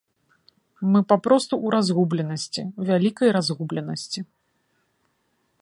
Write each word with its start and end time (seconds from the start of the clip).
Мы 0.93 0.99
папросту 1.11 1.53
ў 1.65 1.75
разгубленасці, 1.75 2.61
вялікай 2.91 3.29
разгубленасці. 3.39 4.19